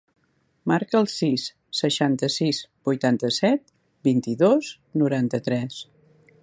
[0.69, 1.43] Marca el sis,
[1.81, 3.69] seixanta-sis, vuitanta-set,
[4.09, 5.83] vint-i-dos, noranta-tres.